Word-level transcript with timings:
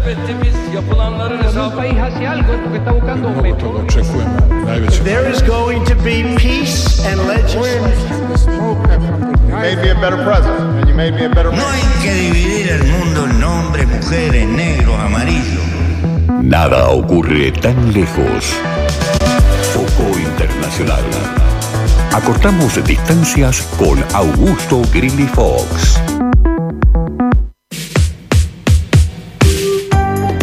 Elbette 0.00 0.34
biz 0.42 0.74
yapılanların 0.74 1.40
najwyższych. 3.16 5.04
There 5.04 5.30
is 5.32 5.42
going 5.42 5.88
to 5.88 5.94
be 5.94 6.36
peace 6.36 7.08
and 7.08 7.28
legislation. 7.28 7.90
You 9.48 9.56
made 9.56 9.76
me 9.76 9.90
a 9.90 9.94
better 9.94 10.24
president, 10.24 10.60
and 10.60 10.88
you 10.88 10.94
made 10.96 11.14
me 11.14 11.24
a 11.26 11.28
better 11.28 11.52
No 11.52 11.64
hay 11.68 11.82
que 12.02 12.14
dividir 12.14 12.70
el 12.70 12.84
mundo 12.84 13.26
en 13.26 13.42
hombres, 13.42 13.88
mujeres, 13.88 14.46
negros, 14.48 14.98
amarillos. 15.00 15.64
Nada 16.42 16.88
ocurre 16.88 17.52
tan 17.52 17.92
lejos. 17.92 18.56
Foco 19.72 20.18
Internacional. 20.18 21.04
Acortamos 22.12 22.84
distancias 22.84 23.68
con 23.78 24.04
Augusto 24.14 24.82
Grilly 24.92 25.26
Fox. 25.26 26.00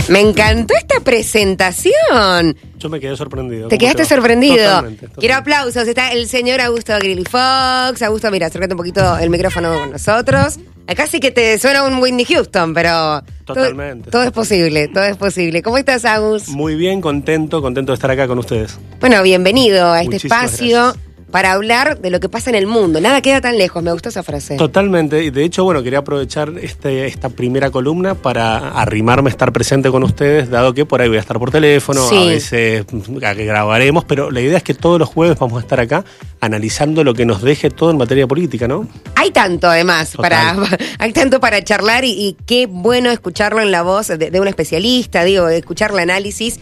Me 0.10 0.22
encantó 0.22 0.74
esta 0.76 1.00
presentación. 1.02 2.58
Yo 2.78 2.90
me 2.90 3.00
quedé 3.00 3.16
sorprendido. 3.18 3.68
Te 3.68 3.76
¿Cómo 3.78 3.80
quedaste 3.80 4.04
te 4.04 4.10
sorprendido. 4.10 4.56
Totalmente, 4.56 5.00
totalmente. 5.08 5.20
Quiero 5.20 5.36
aplausos. 5.36 5.88
Está 5.88 6.12
el 6.12 6.28
señor 6.28 6.62
Augusto 6.62 6.94
Grilly 7.00 7.24
Fox. 7.26 8.02
Augusto, 8.02 8.30
mira, 8.32 8.48
acércate 8.48 8.74
un 8.74 8.78
poquito 8.78 9.18
el 9.18 9.30
micrófono 9.30 9.74
con 9.74 9.92
nosotros. 9.92 10.60
Acá 10.88 11.06
sí 11.08 11.20
que 11.20 11.32
te 11.32 11.58
suena 11.60 11.84
un 11.84 11.96
Whitney 12.02 12.26
Houston, 12.26 12.74
pero. 12.74 13.22
todo- 13.46 13.56
Totalmente. 13.56 14.10
Todo, 14.10 14.24
es 14.24 14.32
posible, 14.32 14.88
todo 14.88 15.04
es 15.04 15.18
posible. 15.18 15.62
¿Cómo 15.62 15.78
estás, 15.78 16.06
Agus? 16.06 16.48
Muy 16.50 16.76
bien, 16.76 17.02
contento, 17.02 17.62
contento 17.62 17.92
de 17.92 17.96
estar 17.96 18.10
acá 18.12 18.28
con 18.28 18.40
ustedes. 18.40 18.78
Bueno, 19.02 19.22
bienvenido 19.24 19.88
a 19.92 20.02
este 20.02 20.16
Muchísimas 20.16 20.44
espacio 20.54 20.78
gracias. 20.84 21.07
Para 21.32 21.52
hablar 21.52 22.00
de 22.00 22.10
lo 22.10 22.20
que 22.20 22.30
pasa 22.30 22.50
en 22.50 22.56
el 22.56 22.68
mundo. 22.68 23.02
Nada 23.02 23.22
queda 23.22 23.42
tan 23.42 23.58
lejos. 23.58 23.84
Me 23.84 23.92
gustó 23.92 24.10
esa 24.10 24.24
frase. 24.24 24.56
Totalmente. 24.56 25.24
Y 25.24 25.30
de 25.30 25.44
hecho, 25.44 25.64
bueno, 25.64 25.84
quería 25.84 26.00
aprovechar 26.00 26.54
este, 26.62 27.06
esta 27.08 27.30
primera 27.30 27.70
columna 27.70 28.16
para 28.16 28.70
arrimarme 28.80 29.30
a 29.30 29.32
estar 29.32 29.52
presente 29.52 29.90
con 29.92 30.04
ustedes, 30.04 30.50
dado 30.50 30.74
que 30.74 30.86
por 30.86 31.02
ahí 31.02 31.10
voy 31.10 31.18
a 31.18 31.22
estar 31.22 31.38
por 31.38 31.52
teléfono, 31.52 32.08
Sí. 32.08 32.16
a 32.18 32.26
veces 32.26 32.86
a 33.24 33.36
que 33.36 33.46
grabaremos, 33.46 34.06
pero 34.06 34.32
la 34.32 34.40
idea 34.42 34.58
es 34.58 34.64
que 34.64 34.74
todos 34.74 35.00
los 35.00 35.10
jueves 35.10 35.38
vamos 35.38 35.58
a 35.58 35.62
estar 35.62 35.80
acá 35.80 36.06
analizando 36.40 37.04
lo 37.04 37.14
que 37.14 37.26
nos 37.26 37.42
deje 37.42 37.70
todo 37.70 37.92
en 37.92 37.98
materia 37.98 38.28
política, 38.28 38.68
¿no? 38.68 38.88
Hay 39.16 39.32
tanto, 39.32 39.68
además, 39.68 40.16
para, 40.16 40.56
hay 41.00 41.12
tanto 41.14 41.40
para 41.40 41.64
charlar 41.64 42.06
y, 42.06 42.12
y 42.12 42.38
qué 42.46 42.68
bueno 42.68 43.10
escucharlo 43.12 43.62
en 43.62 43.72
la 43.72 43.82
voz 43.82 44.08
de, 44.08 44.18
de 44.18 44.40
un 44.40 44.48
especialista, 44.48 45.24
digo, 45.24 45.50
escuchar 45.50 45.92
el 45.92 46.00
análisis. 46.00 46.60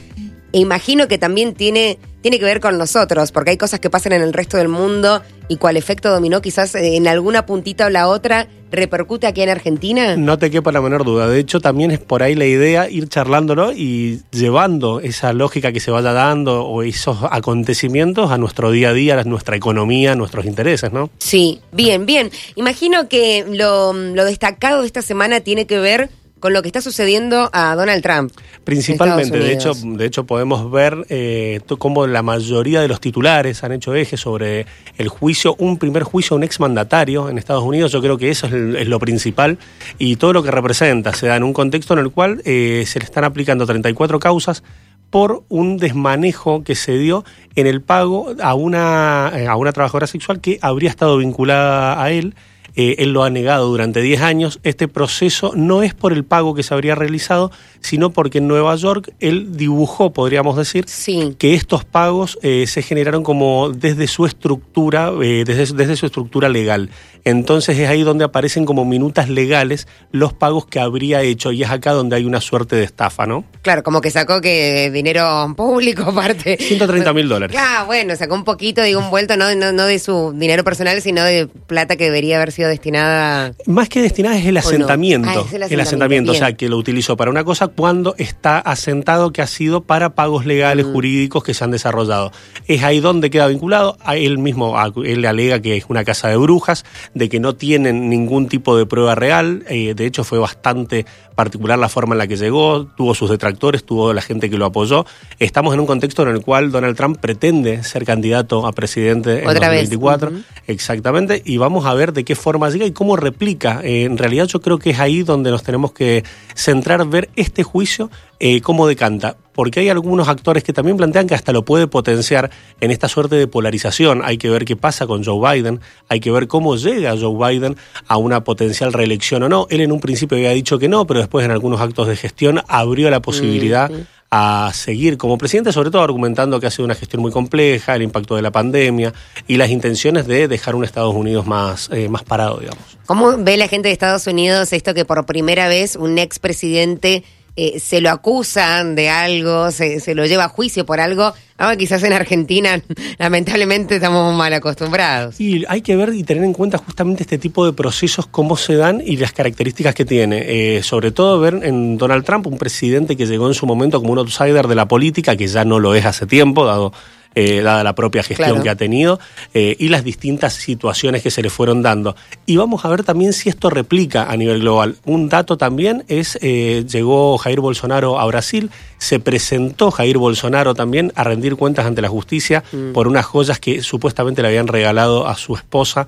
E 0.54 0.60
imagino 0.60 1.08
que 1.10 1.18
también 1.18 1.54
tiene, 1.54 1.98
tiene 2.26 2.40
que 2.40 2.46
ver 2.46 2.60
con 2.60 2.76
nosotros, 2.80 3.32
porque 3.32 3.52
hay 3.52 3.58
cosas 3.58 3.80
que 3.80 3.92
pasan 3.92 4.14
en 4.14 4.24
el 4.24 4.34
resto 4.34 4.58
del 4.58 4.68
mundo 4.68 5.22
y 5.48 5.58
cual 5.58 5.78
efecto 5.78 6.10
dominó 6.10 6.42
quizás 6.42 6.74
eh, 6.74 6.96
en 6.96 7.08
alguna 7.08 7.46
puntita 7.46 7.86
o 7.86 7.90
la 7.92 8.08
otra 8.08 8.48
repercute 8.72 9.28
aquí 9.28 9.44
en 9.44 9.50
Argentina. 9.50 10.16
No 10.18 10.40
te 10.40 10.50
quepa 10.50 10.72
la 10.72 10.82
menor 10.82 11.06
duda. 11.06 11.28
De 11.28 11.38
hecho, 11.38 11.60
también 11.60 11.92
es 11.92 12.00
por 12.00 12.24
ahí 12.24 12.34
la 12.34 12.48
idea 12.48 12.90
ir 12.90 13.08
charlándolo 13.10 13.74
y 13.74 14.24
llevando 14.32 15.02
esa 15.02 15.34
lógica 15.34 15.72
que 15.72 15.80
se 15.80 15.92
vaya 15.92 16.14
dando 16.14 16.66
o 16.66 16.82
esos 16.82 17.20
acontecimientos 17.30 18.32
a 18.32 18.40
nuestro 18.40 18.72
día 18.72 18.90
a 18.90 18.94
día, 18.94 19.20
a 19.20 19.24
nuestra 19.24 19.56
economía, 19.56 20.14
a 20.14 20.16
nuestros 20.16 20.46
intereses, 20.46 20.92
¿no? 20.92 21.12
Sí, 21.20 21.62
bien, 21.74 22.08
bien. 22.08 22.32
Imagino 22.56 23.08
que 23.08 23.46
lo, 23.48 23.94
lo 23.94 24.26
destacado 24.26 24.82
de 24.82 24.88
esta 24.88 25.04
semana 25.04 25.42
tiene 25.42 25.68
que 25.68 25.78
ver 25.78 26.10
con 26.46 26.54
lo 26.54 26.62
que 26.62 26.68
está 26.70 26.80
sucediendo 26.80 27.50
a 27.54 27.74
Donald 27.76 28.04
Trump. 28.04 28.32
Principalmente, 28.64 29.40
de 29.40 29.52
hecho, 29.52 29.72
de 29.98 30.06
hecho 30.06 30.26
podemos 30.28 30.70
ver 30.70 31.04
eh, 31.10 31.60
cómo 31.80 32.06
la 32.06 32.22
mayoría 32.22 32.82
de 32.82 32.88
los 32.88 33.02
titulares 33.02 33.64
han 33.64 33.72
hecho 33.72 33.96
eje 33.96 34.16
sobre 34.16 34.68
el 35.00 35.08
juicio, 35.08 35.56
un 35.58 35.80
primer 35.80 36.04
juicio 36.04 36.36
a 36.36 36.38
un 36.38 36.44
exmandatario 36.44 37.30
en 37.30 37.40
Estados 37.40 37.64
Unidos. 37.64 37.92
Yo 37.92 38.00
creo 38.00 38.20
que 38.20 38.30
eso 38.30 38.46
es, 38.46 38.54
el- 38.54 38.76
es 38.76 38.88
lo 38.88 39.00
principal 39.00 39.58
y 39.98 40.18
todo 40.18 40.34
lo 40.34 40.44
que 40.44 40.52
representa 40.52 41.14
se 41.14 41.26
da 41.26 41.36
en 41.36 41.42
un 41.42 41.52
contexto 41.52 41.94
en 41.94 42.00
el 42.02 42.12
cual 42.12 42.44
eh, 42.46 42.84
se 42.86 43.00
le 43.00 43.06
están 43.06 43.24
aplicando 43.24 43.66
34 43.66 44.20
causas 44.20 44.62
por 45.10 45.44
un 45.50 45.78
desmanejo 45.78 46.64
que 46.64 46.76
se 46.76 46.98
dio 47.00 47.26
en 47.56 47.66
el 47.66 47.82
pago 47.82 48.36
a 48.40 48.54
una, 48.54 49.32
eh, 49.34 49.48
a 49.48 49.56
una 49.56 49.72
trabajadora 49.72 50.06
sexual 50.06 50.42
que 50.42 50.60
habría 50.62 50.92
estado 50.92 51.18
vinculada 51.18 52.04
a 52.04 52.12
él. 52.12 52.36
Eh, 52.76 52.96
él 53.00 53.12
lo 53.14 53.24
ha 53.24 53.30
negado 53.30 53.68
durante 53.70 54.02
10 54.02 54.22
años. 54.22 54.60
Este 54.64 54.88
proceso 54.88 55.54
no 55.56 55.82
es 55.84 55.94
por 55.94 56.12
el 56.14 56.24
pago 56.26 56.54
que 56.56 56.64
se 56.64 56.74
habría 56.74 56.96
realizado, 56.96 57.52
sino 57.80 58.10
porque 58.12 58.40
en 58.40 58.48
Nueva 58.48 58.76
York 58.76 59.14
él 59.20 59.56
dibujó, 59.58 60.12
podríamos 60.12 60.58
decir, 60.58 60.86
Sí. 60.88 61.36
que 61.38 61.54
estos 61.54 61.86
pagos 61.86 62.38
eh, 62.42 62.66
se 62.68 62.82
generaron 62.82 63.24
como 63.24 63.70
desde 63.72 64.08
su 64.08 64.26
estructura, 64.26 65.12
eh, 65.22 65.44
desde, 65.46 65.74
desde 65.76 65.96
su 65.96 66.06
estructura 66.06 66.50
legal. 66.50 66.90
Entonces 67.26 67.78
es 67.80 67.90
ahí 67.90 68.04
donde 68.04 68.24
aparecen 68.24 68.66
como 68.66 68.86
minutas 68.86 69.30
legales 69.30 69.88
los 70.12 70.32
pagos 70.32 70.68
que 70.68 70.80
habría 70.80 71.22
hecho 71.24 71.52
y 71.52 71.64
es 71.64 71.70
acá 71.72 71.92
donde 71.92 72.16
hay 72.16 72.24
una 72.24 72.40
suerte 72.40 72.76
de 72.76 72.84
estafa, 72.84 73.26
¿no? 73.26 73.44
Claro, 73.64 73.82
como 73.84 74.00
que 74.00 74.12
sacó 74.12 74.42
que 74.42 74.92
dinero 74.92 75.54
público 75.58 76.04
aparte. 76.08 76.58
130 76.60 77.14
mil 77.14 77.28
dólares. 77.28 77.58
Ah, 77.60 77.84
bueno, 77.88 78.16
sacó 78.16 78.36
un 78.36 78.44
poquito, 78.44 78.84
digo, 78.84 79.00
un 79.00 79.10
vuelto, 79.10 79.36
no, 79.38 79.54
no, 79.56 79.72
no 79.72 79.86
de 79.86 79.98
su 80.00 80.34
dinero 80.36 80.64
personal, 80.64 81.02
sino 81.02 81.24
de 81.24 81.48
plata 81.48 81.96
que 81.96 82.06
debería 82.06 82.38
haber 82.38 82.52
sido 82.52 82.70
destinada. 82.70 83.54
Más 83.66 83.90
que 83.90 84.02
destinada 84.04 84.38
es 84.38 84.46
el 84.46 84.54
no? 84.54 84.60
asentamiento. 84.60 85.28
Ah, 85.30 85.44
es 85.48 85.54
el 85.54 85.64
el 85.64 85.80
asentamiento, 85.80 86.32
o 86.32 86.36
sea, 86.36 86.54
que 86.54 86.70
lo 86.70 86.78
utilizó 86.78 87.18
para 87.18 87.32
una 87.32 87.44
cosa 87.44 87.68
cuando 87.68 88.14
está 88.20 88.60
asentado 88.60 89.32
que 89.34 89.42
ha 89.42 89.48
sido 89.48 89.82
para 89.82 90.12
pagos 90.14 90.46
legales, 90.46 90.86
Mm. 90.86 90.92
jurídicos 90.94 91.44
que 91.44 91.56
se 91.56 91.64
han 91.64 91.72
desarrollado. 91.72 92.32
Es 92.68 92.84
ahí 92.84 93.00
donde 93.00 93.32
queda 93.32 93.48
vinculado. 93.48 93.98
A 94.06 94.16
él 94.16 94.38
mismo, 94.38 94.78
a- 94.78 94.92
él 95.04 95.22
le 95.22 95.28
alega 95.28 95.60
que 95.60 95.76
es 95.76 95.86
una 95.90 96.04
casa 96.04 96.28
de 96.28 96.38
brujas, 96.38 96.86
de 97.16 97.30
que 97.30 97.40
no 97.40 97.56
tienen 97.56 98.10
ningún 98.10 98.48
tipo 98.48 98.78
de 98.78 98.86
prueba 98.86 99.16
real. 99.16 99.64
Eh, 99.70 99.94
de 99.96 100.06
hecho, 100.06 100.24
fue 100.24 100.38
bastante 100.38 101.06
particular 101.34 101.80
la 101.80 101.90
forma 101.90 102.14
en 102.14 102.20
la 102.20 102.28
que 102.28 102.36
llegó, 102.36 102.86
tuvo 102.86 103.16
sus 103.16 103.30
detractores, 103.30 103.86
tuvo 103.86 104.14
la 104.14 104.22
gente 104.22 104.50
que 104.50 104.58
lo 104.58 104.66
apoyó. 104.66 105.06
Estamos 105.40 105.74
en 105.74 105.80
un 105.80 105.86
contexto 105.86 106.24
en 106.24 106.30
el 106.30 106.42
cual 106.42 106.72
Donald 106.72 106.96
Trump 106.96 107.18
pretende 107.20 107.84
ser 107.84 108.06
candidato 108.06 108.68
a 108.68 108.74
presidente 108.74 109.42
en 109.44 109.48
Otra 109.48 109.70
vez. 109.70 109.90
2024. 109.90 110.30
Ujú. 110.30 110.40
Exactamente, 110.68 111.42
y 111.46 111.58
vamos 111.58 111.86
a 111.86 111.94
ver 111.94 112.12
de 112.12 112.26
qué 112.26 112.36
forma 112.36 112.70
llega 112.70 112.86
y 112.86 112.92
cómo 112.92 113.16
replica. 113.16 113.80
Eh, 113.84 114.04
en 114.04 114.18
realidad 114.18 114.46
yo 114.46 114.60
creo 114.60 114.78
que 114.78 114.90
es 114.90 115.00
ahí 115.00 115.24
donde 115.24 115.52
nos 115.52 115.64
tenemos 115.64 115.94
que 115.94 116.24
centrar, 116.54 117.08
ver 117.08 117.30
este 117.38 117.64
juicio, 117.64 118.12
eh, 118.40 118.60
cómo 118.60 118.88
decanta. 118.88 119.38
Porque 119.56 119.80
hay 119.80 119.90
algunos 119.90 120.28
actores 120.28 120.64
que 120.64 120.74
también 120.74 120.98
plantean 120.98 121.26
que 121.26 121.34
hasta 121.34 121.52
lo 121.52 121.66
puede 121.66 121.88
potenciar 121.88 122.52
en 122.82 122.92
esta 122.92 123.08
suerte 123.08 123.36
de 123.36 123.48
polarización. 123.48 124.22
Hay 124.24 124.38
que 124.38 124.50
ver 124.50 124.66
qué 124.66 124.76
pasa 124.76 125.08
con 125.08 125.24
Joe 125.24 125.56
Biden, 125.56 125.80
hay 126.10 126.20
que 126.20 126.30
ver 126.30 126.48
cómo 126.48 126.76
llega 126.76 127.16
Joe 127.20 127.36
Biden 127.36 127.78
a 128.08 128.18
una 128.18 128.44
potencial 128.44 128.94
reelección 128.94 129.42
o 129.44 129.50
no. 129.50 129.66
Él 129.70 129.82
en 129.82 129.92
un 129.92 130.00
principio 130.00 130.38
había 130.38 130.52
dicho 130.52 130.78
que 130.78 130.90
no, 130.90 131.08
pero 131.08 131.22
después 131.22 131.46
en 131.46 131.52
algunos 131.52 131.82
actos 131.82 132.08
de 132.08 132.16
gestión 132.16 132.62
abrió 132.68 133.10
la 133.10 133.22
posibilidad 133.22 133.90
a 134.32 134.72
seguir 134.74 135.18
como 135.18 135.38
presidente, 135.38 135.72
sobre 135.72 135.92
todo 135.92 136.02
argumentando 136.02 136.60
que 136.60 136.68
ha 136.68 136.72
sido 136.72 136.86
una 136.86 136.96
gestión 136.96 137.22
muy 137.22 137.32
compleja, 137.32 137.96
el 137.96 138.02
impacto 138.02 138.36
de 138.36 138.42
la 138.42 138.52
pandemia 138.52 139.14
y 139.48 139.56
las 139.56 139.70
intenciones 139.70 140.28
de 140.28 140.48
dejar 140.50 140.76
un 140.76 140.84
Estados 140.84 141.16
Unidos 141.16 141.46
más, 141.46 141.90
eh, 141.94 142.10
más 142.10 142.24
parado, 142.24 142.58
digamos. 142.58 142.84
¿Cómo 143.06 143.38
ve 143.38 143.56
la 143.56 143.68
gente 143.68 143.88
de 143.88 143.94
Estados 143.94 144.28
Unidos 144.28 144.74
esto 144.74 144.94
que 144.94 145.06
por 145.06 145.26
primera 145.26 145.68
vez 145.68 145.96
un 145.96 146.18
expresidente 146.18 147.24
eh, 147.56 147.80
se 147.80 148.02
lo 148.02 148.10
acusan 148.10 148.96
de 148.96 149.10
algo, 149.10 149.72
se, 149.72 150.00
se 150.00 150.16
lo 150.16 150.26
lleva 150.26 150.46
a 150.46 150.50
juicio 150.50 150.86
por 150.86 151.00
algo? 151.00 151.34
Ahora 151.58 151.78
quizás 151.78 152.04
en 152.04 152.12
Argentina 152.12 152.82
lamentablemente 153.18 153.96
estamos 153.96 154.36
mal 154.36 154.54
acostumbrados. 154.54 155.40
Y 155.40 155.64
hay 155.70 155.82
que 155.82 155.96
ver 155.96 156.14
y 156.14 156.24
tener 156.24 156.44
en 156.44 156.52
cuenta 156.52 156.78
justamente 156.78 157.24
este 157.24 157.38
tipo 157.38 157.66
de 157.66 157.72
procesos, 157.72 158.28
cómo 158.28 158.58
se 158.58 158.76
dan 158.76 159.02
y 159.04 159.16
las 159.16 159.32
características 159.32 159.96
que 159.96 160.04
tiene. 160.04 160.44
Eh, 160.78 160.84
sobre 160.84 161.12
todo 161.12 161.40
ver 161.40 161.62
en 161.64 161.98
Donald 161.98 162.26
Trump, 162.26 162.48
un 162.48 162.58
presidente 162.58 163.16
que 163.16 163.26
llegó 163.26 163.48
en 163.48 163.54
su 163.54 163.66
momento 163.66 164.02
como 164.02 164.12
un 164.12 164.20
outsider 164.20 164.68
de 164.68 164.76
la 164.76 164.88
política, 164.88 165.38
que 165.38 165.48
ya 165.48 165.64
no 165.64 165.80
lo 165.80 165.96
es 165.96 166.06
hace 166.06 166.26
tiempo, 166.26 166.66
dado 166.66 166.92
eh, 167.36 167.62
dada 167.62 167.84
la 167.84 167.94
propia 167.96 168.24
gestión 168.24 168.48
Claro. 168.50 168.64
que 168.64 168.70
ha 168.70 168.76
tenido 168.76 169.20
eh, 169.54 169.76
y 169.78 169.90
las 169.90 170.04
distintas 170.04 170.54
situaciones 170.54 171.22
que 171.22 171.32
se 171.32 171.42
le 171.42 171.50
fueron 171.50 171.82
dando. 171.82 172.16
Y 172.46 172.56
vamos 172.58 172.86
a 172.86 172.90
ver 172.90 173.04
también 173.04 173.34
si 173.34 173.50
esto 173.50 173.70
replica 173.70 174.24
a 174.32 174.38
nivel 174.38 174.62
global. 174.62 174.96
Un 175.06 175.30
dato 175.30 175.58
también 175.58 176.04
es, 176.08 176.38
eh, 176.42 176.86
llegó 176.90 177.38
Jair 177.38 177.60
Bolsonaro 177.60 178.20
a 178.20 178.26
Brasil, 178.26 178.70
se 178.98 179.20
presentó 179.20 179.92
Jair 179.92 180.18
Bolsonaro 180.18 180.74
también 180.76 181.12
a 181.16 181.24
rendir 181.24 181.56
cuentas 181.56 181.86
ante 181.86 182.02
la 182.02 182.10
justicia 182.10 182.64
por 182.94 183.08
unas 183.08 183.26
joyas 183.26 183.60
que 183.60 183.82
supuestamente 183.82 184.42
le 184.42 184.48
habían 184.48 184.68
regalado 184.68 185.28
a 185.28 185.36
su 185.36 185.56
esposa. 185.56 186.08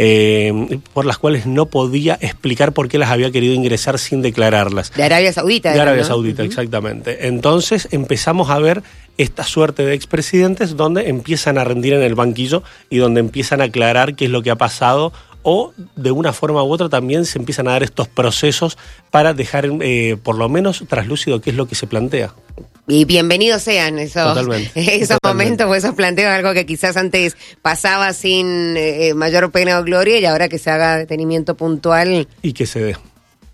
eh, 0.00 0.78
por 0.92 1.04
las 1.06 1.18
cuales 1.18 1.46
no 1.46 1.66
podía 1.66 2.16
explicar 2.20 2.72
por 2.72 2.88
qué 2.88 2.98
las 2.98 3.10
había 3.10 3.32
querido 3.32 3.52
ingresar 3.54 3.98
sin 3.98 4.22
declararlas. 4.22 4.92
De 4.94 5.02
Arabia 5.02 5.32
Saudita. 5.32 5.72
De 5.72 5.80
Arabia 5.80 6.02
¿no? 6.02 6.06
Saudita, 6.08 6.44
exactamente. 6.44 7.26
Entonces 7.26 7.88
empezamos 7.90 8.48
a 8.50 8.58
ver 8.60 8.82
esta 9.18 9.44
suerte 9.44 9.84
de 9.84 9.94
expresidentes 9.94 10.76
donde 10.76 11.08
empiezan 11.08 11.58
a 11.58 11.64
rendir 11.64 11.92
en 11.92 12.02
el 12.02 12.14
banquillo 12.14 12.62
y 12.88 12.98
donde 12.98 13.20
empiezan 13.20 13.60
a 13.60 13.64
aclarar 13.64 14.14
qué 14.14 14.24
es 14.24 14.30
lo 14.30 14.42
que 14.42 14.50
ha 14.50 14.56
pasado 14.56 15.12
o 15.42 15.72
de 15.96 16.10
una 16.10 16.32
forma 16.32 16.62
u 16.62 16.72
otra 16.72 16.88
también 16.88 17.24
se 17.24 17.38
empiezan 17.38 17.68
a 17.68 17.72
dar 17.72 17.82
estos 17.82 18.08
procesos 18.08 18.76
para 19.10 19.34
dejar 19.34 19.68
eh, 19.80 20.16
por 20.22 20.36
lo 20.36 20.48
menos 20.48 20.84
traslúcido 20.88 21.40
qué 21.40 21.50
es 21.50 21.56
lo 21.56 21.66
que 21.66 21.74
se 21.74 21.86
plantea. 21.86 22.34
Y 22.86 23.04
bienvenidos 23.04 23.62
sean 23.62 23.98
esos, 23.98 24.24
Totalmente, 24.24 24.70
esos 24.74 25.18
totalmente. 25.20 25.28
momentos 25.28 25.66
o 25.66 25.74
esos 25.74 25.94
planteos, 25.94 26.32
algo 26.32 26.54
que 26.54 26.64
quizás 26.64 26.96
antes 26.96 27.36
pasaba 27.60 28.12
sin 28.14 28.76
eh, 28.76 29.12
mayor 29.14 29.50
pena 29.50 29.78
o 29.78 29.84
gloria 29.84 30.18
y 30.18 30.24
ahora 30.24 30.48
que 30.48 30.58
se 30.58 30.70
haga 30.70 30.96
detenimiento 30.96 31.54
puntual. 31.54 32.26
Y 32.42 32.52
que 32.54 32.66
se 32.66 32.80
dé. 32.80 32.96